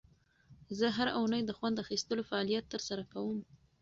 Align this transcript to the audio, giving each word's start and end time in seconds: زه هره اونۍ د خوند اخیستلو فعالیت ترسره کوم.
زه 0.77 0.87
هره 0.97 1.11
اونۍ 1.19 1.41
د 1.45 1.51
خوند 1.57 1.75
اخیستلو 1.83 2.27
فعالیت 2.29 2.65
ترسره 2.73 3.03
کوم. 3.11 3.37